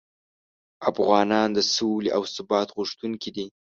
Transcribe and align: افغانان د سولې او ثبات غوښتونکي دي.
افغانان 0.89 1.49
د 1.53 1.59
سولې 1.75 2.09
او 2.17 2.23
ثبات 2.35 2.67
غوښتونکي 2.77 3.29
دي. 3.35 3.47